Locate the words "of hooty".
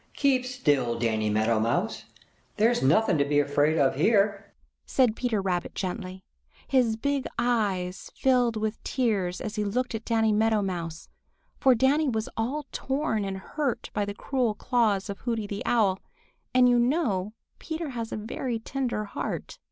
15.07-15.45